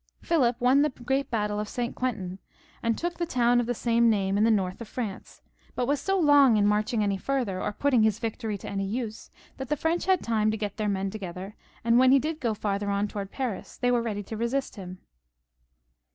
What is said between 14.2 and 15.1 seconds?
to resist him.